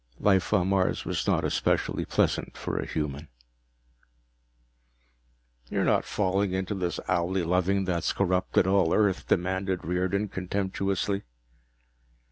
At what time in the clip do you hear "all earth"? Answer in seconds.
8.65-9.27